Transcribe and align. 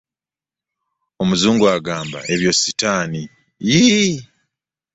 Omuzungu 1.21 1.65
agamba 1.75 2.19
ebyo 2.33 2.51
ssitaani 2.55 3.21
yiiii! 3.67 4.19